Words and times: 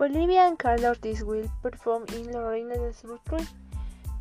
Bolivian 0.00 0.56
Carla 0.56 0.88
Ortiz 0.88 1.22
will 1.22 1.46
perform 1.62 2.06
in 2.16 2.32
La 2.32 2.40
Reina 2.40 2.74
del 2.74 2.94
Sur 2.94 3.18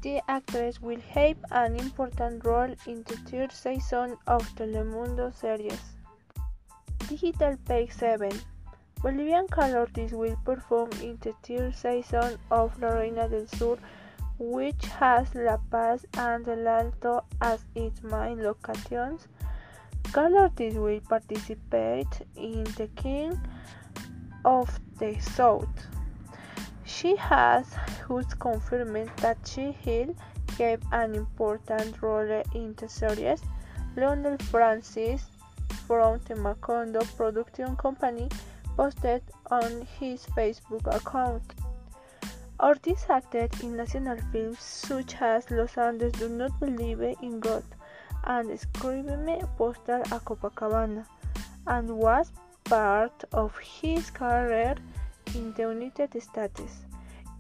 The 0.02 0.21
actress 0.28 0.82
will 0.82 1.00
have 1.16 1.38
an 1.52 1.78
important 1.78 2.44
role 2.44 2.76
in 2.86 3.04
the 3.04 3.16
third 3.30 3.54
season 3.54 4.18
of 4.28 4.44
Telemundo 4.57 5.34
series. 5.34 5.80
Digital 7.07 7.55
Page 7.66 7.94
7 7.94 8.30
Bolivian 9.02 9.48
Carla 9.48 9.86
Ortiz 9.86 10.12
will 10.12 10.36
perform 10.44 10.89
in 11.02 11.18
the 11.21 11.34
third 11.44 11.73
season 11.73 12.38
of 12.52 12.77
La 12.82 12.89
Reina 12.89 13.30
del 13.30 13.48
Sur, 13.48 13.77
which 14.38 14.86
has 14.88 15.34
La 15.34 15.55
Paz 15.71 16.05
and 16.18 16.46
El 16.46 16.68
Alto 16.68 17.23
as 17.39 17.64
its 17.73 18.04
main 18.04 18.43
locations. 18.43 19.30
Carla 20.12 20.41
Ortiz 20.41 20.76
will 20.76 21.00
participate 21.08 22.27
in 22.36 22.66
The 22.76 22.90
King 22.98 23.40
of 24.49 24.80
the 24.98 25.13
South. 25.20 25.77
She 26.84 27.16
has 27.17 27.67
just 28.07 28.40
confirmed 28.40 29.12
that 29.17 29.38
she 29.45 29.66
will 29.85 30.16
have 30.57 30.81
an 30.91 31.13
important 31.13 32.02
role 32.02 32.41
in 32.55 32.73
the 32.77 32.90
series. 32.90 33.41
Lionel 33.95 34.38
Francis 34.49 35.21
from 35.85 36.20
the 36.27 36.34
Macondo 36.34 37.04
production 37.16 37.76
company 37.76 38.27
posted 38.76 39.21
on 39.52 39.88
his 39.99 40.26
Facebook 40.38 40.85
account. 40.95 41.54
Ortiz 42.59 43.05
acted 43.07 43.52
in 43.62 43.77
national 43.77 44.18
films 44.31 44.59
such 44.59 45.16
as 45.21 45.49
Los 45.52 45.77
Andes 45.77 46.13
Do 46.13 46.27
Not 46.27 46.59
Believe 46.59 47.02
in 47.21 47.40
God 47.40 47.63
and 48.23 48.49
Escríbeme 48.49 49.48
Postal 49.57 50.02
a 50.02 50.20
Copacabana 50.20 51.05
and 51.68 51.90
was 51.90 52.31
part 52.70 53.23
of 53.34 53.57
his 53.57 54.12
career 54.12 54.75
in 55.34 55.53
the 55.53 55.63
United 55.63 56.21
States. 56.21 56.85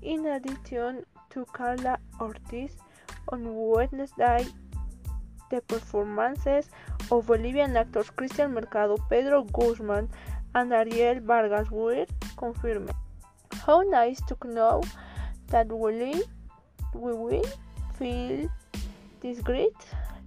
In 0.01 0.25
addition 0.25 1.05
to 1.29 1.45
Carla 1.53 1.99
Ortiz, 2.19 2.71
on 3.31 3.43
Wednesday, 3.55 4.47
the 5.51 5.61
performances 5.61 6.69
of 7.11 7.27
Bolivian 7.27 7.77
actors 7.77 8.09
Cristian 8.17 8.53
Mercado, 8.53 8.97
Pedro 9.09 9.43
Guzman, 9.43 10.09
and 10.55 10.73
Ariel 10.73 11.19
Vargas 11.21 11.69
were 11.69 12.07
confirmed. 12.35 12.91
How 13.65 13.81
nice 13.81 14.19
to 14.29 14.35
know 14.47 14.81
that 15.47 15.67
we, 15.67 16.23
we 16.95 17.13
will 17.13 17.45
feel 17.99 18.49
this 19.21 19.41
great 19.41 19.77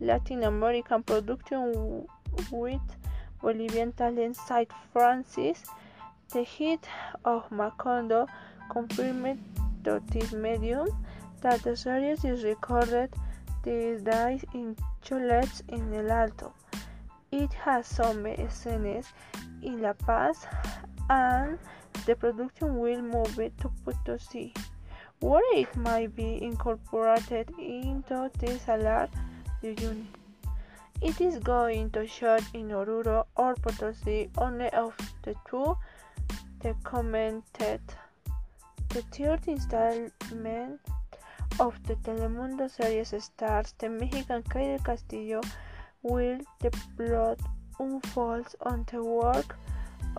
Latin 0.01 0.45
American 0.45 1.03
production 1.03 2.07
with 2.53 2.81
Bolivian 3.43 3.93
talent 3.93 4.37
Sid 4.37 4.69
Francis, 4.93 5.65
the 6.33 6.45
hit 6.45 6.89
of 7.25 7.49
Macondo, 7.51 8.29
confirmed 8.71 9.43
to 9.85 10.01
this 10.11 10.33
medium 10.33 10.89
that 11.41 11.63
the 11.63 11.77
series 11.77 12.25
is 12.25 12.45
recorded 12.45 13.13
these 13.65 14.01
days 14.03 14.45
in 14.55 14.77
chalets 15.03 15.63
in 15.69 15.93
El 15.93 16.11
Alto. 16.11 16.55
It 17.33 17.53
has 17.55 17.87
some 17.87 18.25
scenes 18.49 19.13
in 19.63 19.83
La 19.83 19.93
Paz 19.93 20.47
and 21.11 21.59
the 22.07 22.15
production 22.15 22.79
will 22.79 23.03
move 23.03 23.35
to 23.37 23.71
Potosí, 23.85 24.57
where 25.21 25.43
it 25.59 25.75
might 25.77 26.15
be 26.15 26.43
incorporated 26.43 27.51
into 27.59 28.31
the 28.39 28.59
Salar 28.59 29.09
de 29.61 29.75
Uyuni. 29.75 30.22
It 31.05 31.21
is 31.21 31.39
going 31.39 31.91
to 31.91 32.07
shoot 32.07 32.45
in 32.55 32.69
Oruro 32.69 33.27
or 33.37 33.57
Potosí, 33.57 34.31
only 34.39 34.71
of 34.71 34.95
the 35.23 35.35
two, 35.51 35.77
they 36.61 36.75
commented. 36.85 37.81
The 38.91 39.03
third 39.11 39.49
installment 39.49 40.81
of 41.59 41.75
the 41.89 41.97
Telemundo 41.97 42.71
series 42.71 43.13
stars 43.19 43.75
the 43.79 43.89
Mexican 43.89 44.45
Kay 44.45 44.79
Castillo 44.85 45.41
will 46.03 46.39
the 46.61 46.71
plot 46.97 47.41
unfolds 47.81 48.55
on 48.61 48.87
the 48.93 49.03
work 49.03 49.57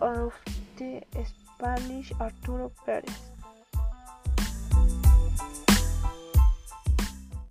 of 0.00 0.34
the 0.76 1.02
Spanish 1.24 2.12
Arturo 2.20 2.70
Perez. 2.84 3.33